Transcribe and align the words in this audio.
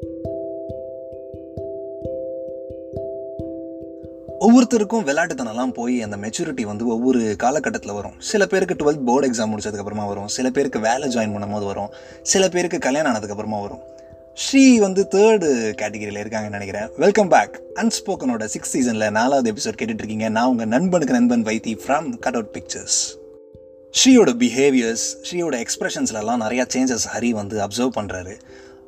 ஒவ்வொருத்தருக்கும் 0.00 0.88
விளையாட்டுத்தனம்லாம் 4.92 5.72
போய் 5.72 6.02
அந்த 6.02 6.16
மெச்சூரிட்டி 6.16 6.62
வந்து 6.62 6.86
ஒவ்வொரு 6.86 7.34
காலகட்டத்தில் 7.38 7.92
வரும். 7.92 8.12
சில 8.18 8.46
பேருக்கு 8.46 8.74
டுவெல்த் 8.74 9.04
போர்டு 9.04 9.30
எக்ஸாம் 9.30 9.56
முடிச்சதுக்கப்புறமா 9.56 10.06
வரும். 10.06 10.28
சில 10.28 10.50
பேருக்கு 10.50 10.80
வேலை 10.80 11.08
ஜாயின் 11.08 11.30
பண்ணும்போது 11.30 11.64
வரும். 11.64 11.90
சில 12.22 12.48
பேருக்கு 12.48 12.78
கல்யாணம் 12.78 13.12
ஆனதுக்கப்புறமா 13.12 13.60
வரும். 13.60 13.80
ஸ்ரீ 14.34 14.78
வந்து 14.78 15.06
தேர்டு 15.10 15.74
கேட்டகரியில் 15.82 16.20
இருக்காங்கன்னு 16.22 16.48
நினைக்கிறேன். 16.48 16.90
வெல்கம் 16.96 17.28
பேக் 17.28 17.62
அன்ஸ்போக்கனோட 17.74 18.44
சிக்ஸ் 18.44 18.70
சீசனில் 18.70 19.10
நாலாவது 19.10 19.52
எபிசோட் 19.52 19.80
கேட்டுட்ருக்கீங்க 19.82 20.30
நான் 20.30 20.46
உங்கள் 20.46 20.68
நண்பனுக்கு 20.68 21.14
நண்பன் 21.14 21.42
Vaithi 21.42 21.78
from 21.86 22.18
cut 22.18 22.34
out 22.34 22.52
pictures 22.52 23.18
ஸ்ரீயோட 23.90 24.30
behaviours 24.32 25.06
ஸ்ரீயோட 25.30 25.64
எக்ஸ்பிரஷன்ஸ்லலாம் 25.64 26.40
நிறையா 26.40 26.66
சேஞ்சஸ் 26.74 27.18
ஹரி 27.18 27.30
வந்து 27.30 27.58
அப்சர்வ் 27.58 27.90
பண்ணுறாரு 27.94 28.34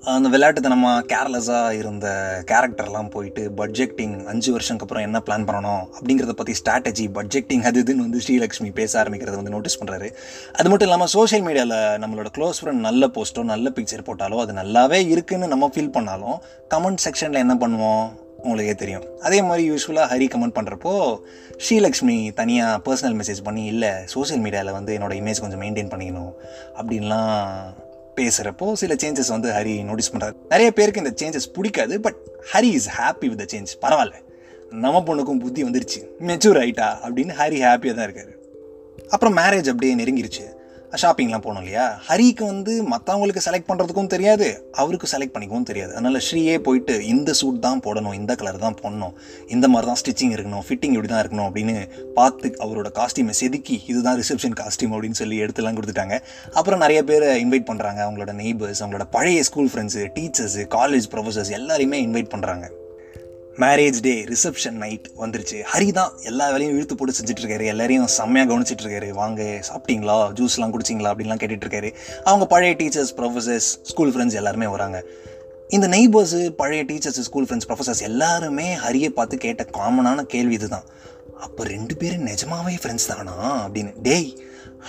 அந்த 0.02 0.28
விளையாட்டுத்தனமாக 0.28 1.04
கேர்லெஸ்ஸாக 1.06 1.70
இருந்த 1.70 2.06
கேரக்டர்லாம் 2.46 3.10
போயிட்டு 3.10 3.50
பட்ஜெக்டிங் 3.56 4.26
அஞ்சு 4.26 4.52
வருஷத்துக்கு 4.52 4.84
அப்புறம் 4.84 5.02
என்ன 5.02 5.22
பிளான் 5.26 5.46
பண்ணணும் 5.46 5.82
அப்படிங்கிறத 5.96 6.30
பற்றி 6.30 6.54
ஸ்ட்ராட்டஜி 6.60 7.06
பட்ஜெக்டிங் 7.08 7.60
அது 7.60 7.82
இதுன்னு 7.82 8.04
வந்து 8.06 8.20
ஸ்ரீலக்ஷ்மி 8.20 8.72
பேச 8.72 9.02
ஆரம்பிக்கிறத 9.02 9.36
வந்து 9.36 9.50
நோட்டீஸ் 9.50 9.78
பண்ணுறாரு 9.80 10.10
அது 10.52 10.68
மட்டும் 10.68 10.88
இல்லாமல் 10.88 11.06
சோஷியல் 11.06 11.44
மீடியாவில் 11.46 11.98
நம்மளோட 12.04 12.30
க்ளோஸ் 12.38 12.60
ஃப்ரெண்ட் 12.60 12.86
நல்ல 12.88 13.06
போஸ்ட்டோ 13.06 13.42
நல்ல 13.42 13.70
பிக்சர் 13.70 14.06
போட்டாலோ 14.08 14.38
அது 14.40 14.52
நல்லாவே 14.52 15.00
இருக்குதுன்னு 15.14 15.46
நம்ம 15.46 15.70
ஃபீல் 15.74 15.90
பண்ணாலும் 15.90 16.38
கமெண்ட் 16.74 17.02
செக்ஷனில் 17.04 17.34
என்ன 17.34 17.54
பண்ணுவோம்? 17.54 18.06
உங்களுக்கே 18.42 18.74
தெரியும். 18.74 19.04
அதே 19.20 19.42
மாதிரி 19.42 19.70
யூஸ்ஃபுல்லாக 19.70 20.06
ஹரி 20.12 20.26
கமெண்ட் 20.34 20.56
பண்ணுறப்போ 20.58 21.20
ஸ்ரீலக்ஷ்மி 21.68 22.32
தனியாக 22.32 22.78
பர்சனல் 22.90 23.18
மெசேஜ் 23.20 23.42
பண்ணி 23.42 23.64
இல்லை 23.64 23.92
சோஷியல் 24.04 24.42
மீடியாவில் 24.42 24.72
வந்து 24.72 24.98
என்னோடய 24.98 25.20
இமேஜ் 25.22 25.40
கொஞ்சம் 25.40 25.62
மெயின்டைன் 25.62 25.92
பண்ணிக்கணும் 25.92 26.32
அப்படின்லாம் 26.78 27.86
பேசுகிறப்போ 28.18 28.72
சில 28.72 28.94
சேஞ்சஸ் 28.94 29.28
வந்து 29.28 29.50
ஹரி 29.50 29.84
நோட்டீஸ் 29.84 30.12
பண்ணுறாரு 30.14 30.34
நிறைய 30.48 30.72
பேருக்கு 30.72 31.02
இந்த 31.04 31.12
சேஞ்சஸ் 31.22 31.52
பிடிக்காது 31.52 32.00
but 32.00 32.16
Hari 32.52 32.70
is 32.78 32.88
happy 32.90 33.34
with 33.34 33.52
the 33.52 33.56
change 33.56 33.70
பரவாயில்ல. 33.82 34.14
நம்ம 34.70 35.02
பொண்ணுக்கும் 35.06 35.38
புத்தி 35.38 35.64
வந்துருச்சு. 35.64 36.00
மெச்சூர் 36.26 36.58
ஆயிட்டா 36.62 36.88
அப்படின்னு 37.04 37.32
ஹரி 37.38 37.58
ஹாப்பியாக 37.66 37.94
தான் 37.94 38.10
இருக்காரு. 38.10 38.32
அப்புறம் 39.08 39.36
மேரேஜ் 39.36 39.68
அப்படியே 39.68 39.94
நெருங்கிருச்சு. 39.94 40.44
ஷாப்பிங்லாம் 41.02 41.42
போகணும் 41.44 41.62
இல்லையா? 41.62 41.86
ஹரிக்கு 42.08 42.44
வந்து 42.50 42.72
மற்றவங்களுக்கு 42.92 43.42
செலக்ட் 43.46 43.68
பண்ணுறதுக்கும் 43.70 44.10
தெரியாது 44.14 44.46
அவருக்கு 44.82 45.08
செலக்ட் 45.12 45.34
பண்ணிக்கவும் 45.34 45.66
தெரியாது. 45.70 45.92
அதனால் 45.92 46.18
ஸ்ரீயே 46.28 46.58
போயிட்டு 46.58 47.06
இந்த 47.06 47.32
சூட் 47.32 47.60
தான் 47.66 47.82
போடணும் 47.86 48.16
இந்த 48.20 48.34
கலர் 48.34 48.58
தான் 48.64 48.78
போடணும் 48.82 49.14
இந்த 49.48 49.68
மாதிரி 49.68 49.88
தான் 49.90 50.00
ஸ்டிச்சிங் 50.02 50.34
இருக்கணும் 50.36 50.64
ஃபிட்டிங் 50.68 50.94
இப்படி 50.96 51.12
தான் 51.12 51.22
இருக்கணும் 51.24 51.48
அப்படின்னு 51.48 51.76
பார்த்து 52.14 52.54
அவரோட 52.66 52.90
காஸ்டியூமை 53.00 53.36
செதுக்கி 53.40 53.82
இதுதான் 53.86 54.18
ரிசப்ஷன் 54.22 54.58
காஸ்டியூம் 54.62 54.94
அப்படின்னு 54.96 55.20
சொல்லி 55.22 55.42
எடுத்துலாம் 55.44 55.78
கொடுத்துட்டாங்க. 55.78 56.18
அப்புறம் 56.54 56.82
நிறைய 56.86 57.04
பேர் 57.04 57.28
இன்வைட் 57.44 57.70
பண்ணுறாங்க 57.70 58.02
அவங்களோட 58.08 58.34
நெய்பர்ஸ் 58.42 58.82
அவங்களோட 58.82 59.06
பழைய 59.10 59.42
school 59.42 59.72
friends 59.74 60.04
teachers 60.18 60.64
college 60.78 61.08
professors 61.14 61.54
எல்லாரையுமே 61.60 62.00
இன்வைட் 62.08 62.34
பண்ணுறாங்க 62.36 62.66
மேரேஜ் 63.62 63.98
டே 64.00 64.12
ரிசப்ஷன் 64.32 64.76
நைட் 64.82 65.06
வந்துருச்சு. 65.20 65.56
ஹரி 65.72 65.88
தான் 65.92 66.12
எல்லா 66.30 66.50
வேலையும் 66.50 66.74
இழுத்து 66.76 66.94
போட்டு 66.94 67.14
செஞ்சுட்டு 67.18 67.42
இருக்காரு 67.42 67.64
எல்லாரையும் 67.72 68.06
செம்மையாக 68.16 68.48
கவனிச்சிட்டு 68.50 68.84
இருக்காரு 68.84 69.08
வாங்க 69.20 69.42
சாப்பிட்டீங்களா? 69.68 70.16
ஜூஸ்லாம் 70.38 70.74
குடிச்சிங்களா? 70.74 71.12
அப்படின்லாம் 71.12 71.40
கேட்டுட்டு 71.42 71.66
இருக்காரு 71.66 71.90
அவங்க 72.24 72.46
பழைய 72.46 72.74
டீச்சர்ஸ் 72.80 73.12
ப்ரொஃபஸர்ஸ் 73.18 73.70
ஸ்கூல் 73.82 74.12
ஃப்ரெண்ட்ஸ் 74.14 74.38
எல்லாருமே 74.40 74.66
வராங்க. 74.66 75.00
இந்த 75.68 75.88
நெய்பர்ஸு 75.88 76.50
பழைய 76.60 76.84
டீச்சர்ஸ் 76.90 77.20
ஸ்கூல் 77.20 77.46
ஃப்ரெண்ட்ஸ் 77.48 77.68
ப்ரொஃபஸர்ஸ் 77.70 78.02
எல்லாருமே 78.10 78.68
ஹரியை 78.76 79.08
பார்த்து 79.08 79.38
கேட்ட 79.46 79.66
காமனான 79.78 80.22
கேள்வி 80.34 80.54
இதுதான். 80.54 80.86
அப்போ 81.40 81.64
ரெண்டு 81.64 81.96
பேரும் 81.96 82.26
நிஜமாவே 82.26 82.76
ஃப்ரெண்ட்ஸ் 82.82 83.10
தானா? 83.14 83.66
அப்படின்னு. 83.66 83.92
டேய் 84.02 84.30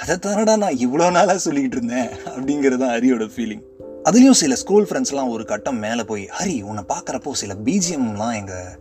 அதை 0.02 0.16
தானடா 0.16 0.58
நான் 0.58 0.80
இவ்வளோ 0.86 1.12
நாளாக 1.12 1.40
சொல்லிக்கிட்டு 1.46 1.78
இருந்தேன். 1.80 2.10
அப்படிங்கிறது 2.36 2.78
தான் 2.78 2.94
ஹரியோட 2.96 3.28
ஃபீலிங் 3.36 3.66
அதுலேயும் 4.10 4.32
சில 4.32 4.56
ஸ்கூல் 4.56 4.86
ஃப்ரெண்ட்ஸ்லாம் 4.86 5.28
ஒரு 5.28 5.46
கட்டம் 5.46 5.78
மேலே 5.78 6.04
போய் 6.04 6.30
ஹரி 6.40 6.62
உன்னை 6.62 6.84
பார்க்குறப்போ 6.88 7.32
சில 7.32 7.54
பிஜிஎம்லாம் 7.54 8.36
எங்கள் 8.36 8.80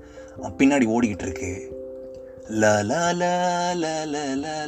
பின்னாடி 0.58 0.86
ஓடிக்கிட்டு 0.94 1.22
இருக்கு. 1.22 1.76
ல 2.50 2.66
ல 2.90 2.94
ல 3.20 3.24
ல 3.80 3.86
ல 4.12 4.18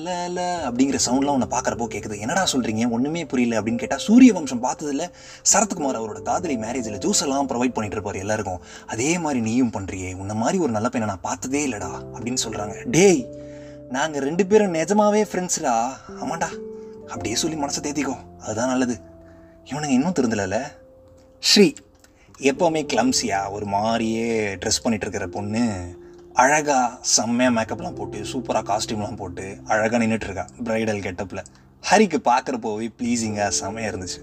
ல 0.06 0.16
ல 0.36 0.40
அப்படிங்கிற 0.68 0.98
சவுண்ட்லாம் 1.06 1.36
உன்னை 1.36 1.48
பார்க்குறப்போ 1.50 1.86
கேட்குது 1.94 2.18
என்னடா 2.18 2.46
சொல்கிறீங்க 2.52 2.90
ஒன்றுமே 2.90 3.24
புரியல 3.24 3.60
அப்படின்னு 3.60 3.78
கேட்டால் 3.78 3.98
சூரிய 3.98 4.32
வம்சம் 4.32 4.62
பார்த்ததில் 4.62 5.04
சரத்குமார் 5.52 5.98
அவரோட 6.00 6.22
காதலி 6.22 6.56
மேரேஜில் 6.56 6.98
ஜூஸ் 6.98 7.22
எல்லாம் 7.22 7.48
ப்ரொவைட் 7.48 7.76
பண்ணிட்டு 7.76 7.90
இருப்பார் 7.90 8.16
எல்லாருக்கும். 8.16 8.60
அதே 8.86 9.18
மாதிரி 9.18 9.40
நீயும் 9.40 9.70
பண்ணுறியே 9.70 10.16
உன்ன 10.16 10.34
மாதிரி 10.34 10.58
ஒரு 10.58 10.72
நல்ல 10.72 10.88
பையனை 10.88 11.14
நான் 11.14 11.26
பார்த்ததே 11.30 11.68
இல்லைடா 11.68 11.92
அப்படின்னு 12.14 12.42
சொல்கிறாங்க 12.48 12.88
டேய் 12.88 13.26
நாங்கள் 13.88 14.22
ரெண்டு 14.22 14.46
பேரும் 14.46 14.74
நிஜமாவே 14.74 15.24
ஃப்ரெண்ட்ஸ்டா 15.32 15.90
ஆமாண்டா. 16.22 16.50
அப்படியே 17.08 17.34
சொல்லி 17.34 17.56
மனசை 17.56 17.80
தேத்திக்கோ. 17.82 18.16
அதுதான் 18.40 18.68
நல்லது. 18.68 19.09
இவனுங்க 19.70 19.96
இன்னும் 19.96 20.14
திருந்தலைல்ல 20.18 20.58
ஸ்ரீ 21.42 21.72
எப்போவுமே 22.50 22.80
கிளம்ஸியாக 22.92 23.50
ஒரு 23.50 23.66
மாதிரியே 23.66 24.54
ட்ரெஸ் 24.54 24.80
பண்ணிகிட்டு 24.84 25.06
இருக்கிற 25.06 25.26
பொண்ணு 25.26 25.62
அழகாக 26.34 26.98
செம்மையாக 27.00 27.54
மேக்கப்லாம் 27.56 27.98
போட்டு 27.98 28.18
சூப்பராக 28.32 28.64
காஸ்டியூம்லாம் 28.70 29.16
போட்டு 29.16 29.44
அழகாக 29.66 30.00
நின்றுட்டுருக்கா 30.04 30.44
ப்ரைடல் 30.64 31.00
கெட்டப்பில் 31.06 31.42
ஹரிக்கு 31.90 32.18
பார்க்குறப்போவே 32.30 32.88
ப்ளீஸிங்காக 32.98 33.48
செம்மையாக 33.60 33.92
இருந்துச்சு. 33.92 34.20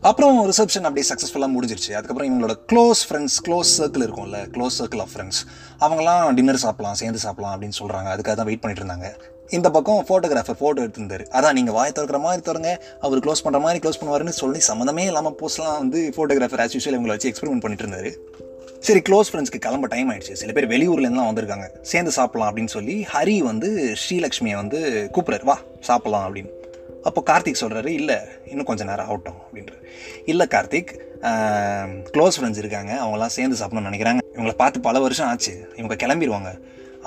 அப்புறம் 0.00 0.50
ரிசப்ஷன் 0.50 0.86
அப்படியே 0.88 1.06
சக்ஸஸ்ஃபுல்லாக 1.10 1.52
முடிஞ்சிருச்சு. 1.54 1.92
அதுக்கப்புறம் 1.98 2.28
இவங்களோட 2.30 2.56
க்ளோஸ் 2.72 3.00
ஃப்ரெண்ட்ஸ் 3.06 3.38
க்ளோஸ் 3.46 3.70
சர்க்கிள் 3.78 4.04
இருக்கும்ல 4.06 4.40
க்ளோஸ் 4.56 4.76
சர்க்கிள் 4.78 5.00
ஆஃப் 5.00 5.14
ஃப்ரெண்ட்ஸ் 5.14 5.40
அவங்களாம் 5.80 6.34
டின்னர் 6.34 6.62
சாப்பிட்லாம் 6.66 7.00
சேர்ந்து 7.02 7.22
சாப்பிட்லாம் 7.24 7.54
அப்படின்னு 7.54 7.78
சொல்கிறாங்க 7.82 8.10
அதுக்காக 8.16 8.36
தான் 8.40 8.50
வெயிட் 8.50 8.64
பண்ணிட்டு 8.64 8.84
இருந்தாங்க. 8.84 9.08
இந்த 9.56 9.68
பக்கம் 9.70 10.00
ஃபோட்டோகிராஃபர் 10.08 10.58
ஃபோட்டோ 10.60 10.80
எடுத்திருந்தாரு. 10.84 11.24
அதான் 11.36 11.56
நீங்கள் 11.58 11.74
வாய் 11.76 11.92
திறக்கிற 11.96 12.18
மாதிரி 12.24 12.42
திறங்க 12.48 12.70
அவர் 13.06 13.22
க்ளோஸ் 13.24 13.42
பண்ணுற 13.44 13.60
மாதிரி 13.64 13.80
க்ளோஸ் 13.84 14.00
பண்ணுவாருன்னு 14.00 14.34
சொல்லி 14.42 14.60
சம்மந்தமே 14.68 15.04
இல்லாமல் 15.10 15.36
போஸ்ட்லாம் 15.40 15.78
வந்து 15.82 16.00
ஃபோட்டோகிராஃபர் 16.16 16.62
ஆஸ் 16.64 16.74
யூஸ்வல் 16.76 16.96
இவங்களை 16.98 17.14
வச்சு 17.16 17.30
எக்ஸ்பெரிமெண்ட் 17.32 17.64
பண்ணிட்டு 17.64 17.86
இருந்தாரு 17.86 18.12
சரி 18.86 19.00
க்ளோஸ் 19.08 19.30
ஃப்ரெண்ட்ஸ்க்கு 19.30 19.60
கிளம்ப 19.66 19.86
டைம் 19.92 20.10
ஆயிடுச்சு. 20.12 20.34
சில 20.40 20.52
பேர் 20.56 20.66
வெளியூர்லேருந்துலாம் 20.72 21.30
வந்திருக்காங்க. 21.30 21.66
சேர்ந்து 21.90 22.12
சாப்பிட்லாம் 22.18 22.48
அப்படின்னு 22.50 22.72
சொல்லி 22.74 22.96
ஹரி 23.14 23.36
வந்து 23.50 23.68
ஸ்ரீலக்ஷ்மியை 24.02 24.56
வந்து 24.62 24.78
கூப்பிட்றாரு. 25.14 25.44
வா 25.50 25.56
சாப்பிட்லாம் 25.88 26.26
அப்படின்னு. 26.26 26.52
அப்போ 27.08 27.20
கார்த்திக் 27.30 27.60
சொல்கிறாரு 27.62 27.90
இல்லை 28.00 28.16
இன்னும் 28.52 28.68
கொஞ்சம் 28.68 28.88
நேரம் 28.90 29.08
ஆகட்டும் 29.08 29.40
அப்படின்ற 29.42 29.74
இல்லை 30.32 30.46
கார்த்திக் 30.54 30.92
க்ளோஸ் 32.14 32.36
ஃப்ரெண்ட்ஸ் 32.38 32.62
இருக்காங்க. 32.62 32.92
அவங்களாம் 33.02 33.34
சேர்ந்து 33.36 33.58
சாப்பிடணும்னு 33.60 33.90
நினைக்கிறாங்க. 33.90 34.22
இவங்களை 34.34 34.56
பார்த்து 34.62 34.86
பல 34.88 34.98
வருஷம் 35.04 35.28
ஆச்சு. 35.32 35.54
இவங்க 35.80 35.96
கிளம்பிடுவாங்க 36.02 36.52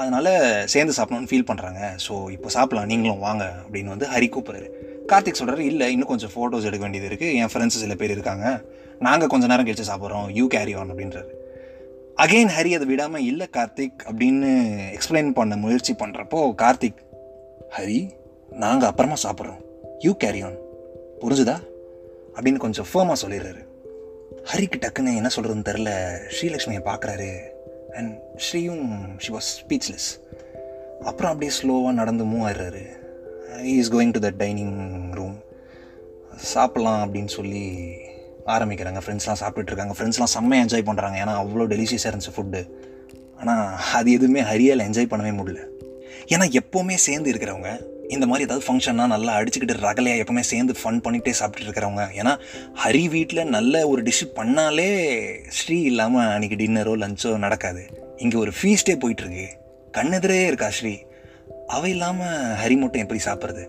அதனால் 0.02 0.32
சேர்ந்து 0.74 0.94
சாப்பிடணும்னு 0.98 1.30
ஃபீல் 1.30 1.48
பண்ணுறாங்க 1.50 1.82
ஸோ 2.06 2.14
இப்போ 2.36 2.50
சாப்பிட்லாம். 2.56 2.90
நீங்களும் 2.92 3.24
வாங்க 3.28 3.44
அப்படின்னு 3.64 3.94
வந்து 3.94 4.08
ஹரி 4.14 4.28
கூப்பிட்றாரு. 4.34 4.68
கார்த்திக் 5.12 5.40
சொல்கிறாரு 5.40 5.64
இல்லை 5.72 5.86
இன்னும் 5.94 6.12
கொஞ்சம் 6.12 6.32
ஃபோட்டோஸ் 6.34 6.68
எடுக்க 6.70 6.84
வேண்டியது 6.86 7.10
இருக்குது 7.10 7.36
என் 7.42 7.52
ஃப்ரெண்ட்ஸ் 7.54 7.82
சில 7.84 7.96
பேர் 8.02 8.16
இருக்காங்க. 8.16 8.46
நாங்கள் 9.08 9.32
கொஞ்சம் 9.34 9.52
நேரம் 9.52 9.68
கழிச்சு 9.68 9.90
சாப்பிட்றோம். 9.92 10.28
யூ 10.38 10.46
கேரி 10.56 10.74
ஆன் 10.74 10.92
அப்படின்றாரு. 10.94 11.32
அகெயின் 12.24 12.52
ஹரி 12.58 12.72
அதை 12.78 12.88
விடாமல் 12.88 13.26
இல்லை 13.32 13.48
கார்த்திக் 13.58 14.00
அப்படின்னு 14.10 14.50
எக்ஸ்பிளைன் 14.96 15.30
பண்ண 15.40 15.56
முயற்சி 15.66 15.94
பண்ணுறப்போ 15.94 16.40
கார்த்திக் 16.64 17.02
ஹரி 17.78 18.00
நாங்கள் 18.64 18.90
அப்புறமா 18.90 19.18
சாப்பிட்றோம். 19.26 19.62
யூ 20.06 20.14
கேரி 20.24 20.42
ஆன் 20.42 20.58
புரிஞ்சுதா? 21.22 21.58
அப்படின்னு 22.36 22.60
கொஞ்சம் 22.66 22.90
ஃபேமாக 22.92 23.18
சொல்லிடுறாரு. 23.24 23.62
ஹரிக்கு 24.52 24.78
டக்குன்னு 24.84 25.20
என்ன 25.20 25.30
சொல்கிறதுன்னு 25.36 25.70
தெரில 25.70 25.92
ஸ்ரீலக்ஷ்மியை 26.36 26.82
பார்க்குறாரு. 26.90 27.32
அண்ட் 27.94 28.20
ஸ்ரீயும் 28.36 28.86
ஷி 29.18 29.34
வாஸ் 29.34 29.52
ஸ்பீச்லெஸ் 29.60 30.10
அப்புறம் 31.02 31.32
அப்படியே 31.32 31.58
ஸ்லோவாக 31.62 31.92
நடந்து 31.92 32.26
மூவ் 32.26 32.50
ஆயிடுறாரு 32.50 32.86
is 33.64 33.94
going 33.94 34.12
to 34.12 34.20
the 34.20 34.32
dining 34.38 35.12
room 35.12 35.36
சாப்பிட்லாம் 36.54 37.02
அப்படின்னு 37.06 37.28
சொல்லி 37.28 37.98
ஆரம்பிக்கிறாங்க. 38.46 39.00
ஃப்ரெண்ட்ஸ்லாம் 39.06 39.40
சாப்பிட்டுட்டு 39.40 39.72
இருக்காங்க. 39.72 39.94
ஃப்ரெண்ட்ஸ்லாம் 39.98 40.34
செம்மையாக 40.34 40.68
என்ஜாய் 40.68 40.82
பண்ணுறாங்க 40.82 41.18
ஏன்னா 41.24 41.34
அவ்வளோ 41.42 41.66
டெலிஷியஸாக 41.74 42.12
இருந்துச்சு 42.12 42.34
ஃபுட்டு 42.38 42.70
ஆனால் 43.40 43.80
அது 43.94 44.12
எதுவுமே 44.12 44.42
ஹரியால் 44.42 44.86
என்ஜாய் 44.86 45.12
பண்ணவே 45.12 45.34
முடியல. 45.40 45.62
ஏன்னா 46.28 46.60
எப்போவுமே 46.60 46.96
சேர்ந்து 46.96 47.32
இருக்கிறவங்க 47.32 47.98
இந்த 48.16 48.26
மாதிரி 48.30 48.46
ஏதாவது 48.48 48.66
ஃபங்க்ஷன்னா 48.68 49.04
நல்லா 49.14 49.32
அடிச்சுக்கிட்டு 49.40 49.76
ரகலையாக 49.88 50.22
எப்போவுமே 50.24 50.44
சேர்ந்து 50.52 50.74
ஃபன் 50.82 51.02
பண்ணிகிட்டே 51.06 51.34
சாப்பிட்டுட்டு 51.40 51.70
இருக்கிறவங்க. 51.70 52.04
ஏன்னா 52.20 52.34
ஹரி 52.84 53.10
வீட்டில் 53.10 53.52
நல்ல 53.56 53.88
ஒரு 53.88 54.02
டிஷ்ஷு 54.08 54.28
பண்ணாலே 54.40 54.88
ஸ்ரீ 55.58 55.82
இல்லாமல் 55.82 56.28
அன்றைக்கி 56.36 56.58
டின்னரோ 56.62 56.94
லஞ்சோ 57.04 57.32
நடக்காது. 57.38 57.84
இங்கே 58.18 58.38
ஒரு 58.38 58.54
ஃபீஸ்டே 58.60 58.96
போயிட்டுருக்கு. 59.04 59.48
கண்ணெதிரே 59.98 60.40
இருக்கா 60.46 60.70
ஸ்ரீ? 60.70 60.94
அவை 61.68 61.90
இல்லாமல் 61.96 62.56
ஹரி 62.62 62.78
மட்டும் 62.84 63.04
எப்படி 63.04 63.20
சாப்பிட்றது? 63.26 63.66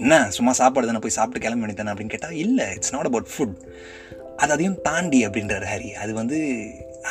என்ன 0.00 0.14
சும்மா 0.36 0.52
சாப்பாடு 0.52 0.86
தானே 0.86 0.98
போய் 0.98 1.16
சாப்பிட்டு 1.18 1.44
கிளம்பி 1.44 1.74
தானே 1.74 1.92
அப்படின்னு 1.92 2.14
கேட்டால் 2.14 2.36
இல்லை 2.44 2.66
இட்ஸ் 2.74 2.94
நாட் 2.96 3.08
அபவுட் 3.10 3.30
ஃபுட் 3.34 3.56
அது 4.36 4.52
அதையும் 4.56 4.80
தாண்டி 4.82 5.26
அப்படின்றாரு 5.26 5.66
ஹரி. 5.72 5.90
அது 6.02 6.12
வந்து 6.14 6.38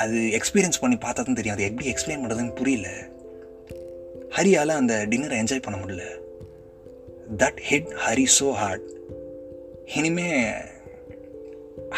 அது 0.02 0.18
எக்ஸ்பீரியன்ஸ் 0.40 0.81
பண்ணி 0.81 0.98
பார்த்தா 1.06 1.22
தான் 1.22 1.40
தெரியும். 1.40 1.58
அது 1.58 1.68
எப்படி 1.70 1.88
எக்ஸ்பிளைன் 1.94 2.22
பண்ணுறதுன்னு 2.22 2.56
புரியல. 2.60 2.90
ஹரியால் 4.38 4.80
அந்த 4.81 4.94
டின்னரை 5.10 5.36
என்ஜாய் 5.42 5.66
பண்ண 5.68 5.78
முடியல. 5.81 6.06
That 7.33 7.60
hit 7.69 7.89
Hari 8.07 8.25
so 8.39 8.51
hard 8.51 8.88
இனிமே 9.95 10.51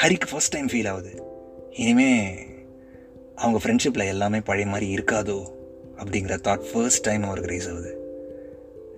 ஹரிக்கு 0.03 0.27
ஃபர்ஸ்ட் 0.29 0.51
டைம் 0.51 0.67
ஃபீல் 0.67 0.89
ஆகுது. 0.89 1.11
இனிமே 1.73 2.37
அவங்க 3.35 3.59
ஃப்ரெண்ட்ஷிப்பில் 3.63 4.05
எல்லாமே 4.05 4.39
பழைய 4.39 4.67
மாதிரி 4.67 4.95
இருக்காதோ 4.95 5.39
அப்படிங்கிற 5.97 6.35
தாட் 6.47 6.65
ஃபர்ஸ்ட் 6.71 7.01
டைம் 7.01 7.23
அவருக்கு 7.23 7.51
ரீஸ் 7.51 7.69
ஆகுது. 7.69 7.91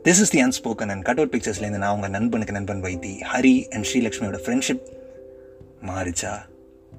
This 0.03 0.21
is 0.23 0.29
the 0.29 0.43
unspoken 0.43 0.89
and 0.89 1.03
cut 1.03 1.17
out 1.17 1.33
பிக்சர்ஸ்லேருந்து 1.35 1.83
நான் 1.83 1.95
உங்கள் 1.95 2.09
நண்பனுக்கு 2.09 2.53
நண்பன் 2.53 2.83
வைத்தி 2.83 3.13
ஹரி 3.33 3.55
அண்ட் 3.69 3.87
ஸ்ரீலக்ஷ்மியோட 3.91 4.39
ஃப்ரெண்ட்ஷிப் 4.45 4.85
மாறிச்சா 5.81 6.33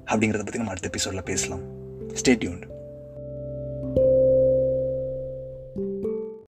அப்படிங்கிறத 0.05 0.43
பற்றி 0.43 0.57
நம்ம 0.57 0.69
அடுத்த 0.69 0.87
எபிசோடில் 0.87 1.23
பேசலாம். 1.23 1.63
Stay 2.13 2.33
tuned 2.35 2.65